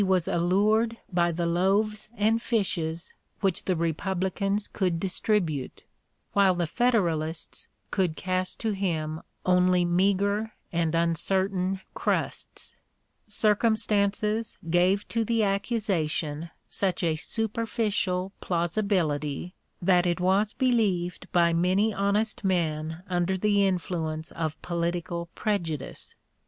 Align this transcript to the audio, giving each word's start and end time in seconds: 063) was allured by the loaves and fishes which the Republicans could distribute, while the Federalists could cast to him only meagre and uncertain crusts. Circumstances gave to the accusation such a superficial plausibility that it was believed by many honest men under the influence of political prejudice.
063) 0.03 0.09
was 0.09 0.27
allured 0.27 0.97
by 1.13 1.31
the 1.31 1.45
loaves 1.45 2.09
and 2.15 2.41
fishes 2.41 3.13
which 3.41 3.65
the 3.65 3.75
Republicans 3.75 4.67
could 4.67 4.99
distribute, 4.99 5.83
while 6.33 6.55
the 6.55 6.65
Federalists 6.65 7.67
could 7.91 8.15
cast 8.15 8.59
to 8.59 8.71
him 8.71 9.21
only 9.45 9.85
meagre 9.85 10.53
and 10.73 10.95
uncertain 10.95 11.81
crusts. 11.93 12.73
Circumstances 13.27 14.57
gave 14.71 15.07
to 15.07 15.23
the 15.23 15.43
accusation 15.43 16.49
such 16.67 17.03
a 17.03 17.15
superficial 17.15 18.31
plausibility 18.41 19.53
that 19.83 20.07
it 20.07 20.19
was 20.19 20.51
believed 20.53 21.31
by 21.31 21.53
many 21.53 21.93
honest 21.93 22.43
men 22.43 23.03
under 23.07 23.37
the 23.37 23.63
influence 23.67 24.31
of 24.31 24.59
political 24.63 25.27
prejudice. 25.35 26.15